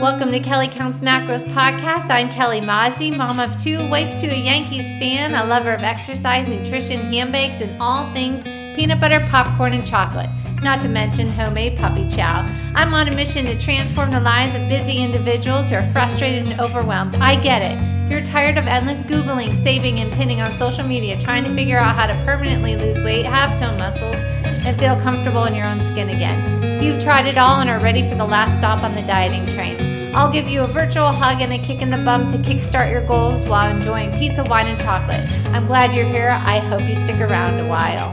[0.00, 2.10] Welcome to Kelly Kounts Macros podcast.
[2.10, 6.46] I'm Kelly Mozdy, mom of two, wife to a Yankees fan, a lover of exercise,
[6.46, 8.42] nutrition, handbags, and all things
[8.76, 10.28] peanut butter, popcorn, and chocolate.
[10.62, 12.46] Not to mention homemade puppy chow.
[12.74, 16.60] I'm on a mission to transform the lives of busy individuals who are frustrated and
[16.60, 17.14] overwhelmed.
[17.14, 18.10] I get it.
[18.10, 21.96] You're tired of endless Googling, saving, and pinning on social media, trying to figure out
[21.96, 24.16] how to permanently lose weight, have tone muscles,
[24.66, 26.82] and feel comfortable in your own skin again.
[26.82, 30.12] You've tried it all and are ready for the last stop on the dieting train.
[30.12, 33.06] I'll give you a virtual hug and a kick in the bum to kickstart your
[33.06, 35.20] goals while enjoying pizza, wine, and chocolate.
[35.54, 36.30] I'm glad you're here.
[36.30, 38.10] I hope you stick around a while.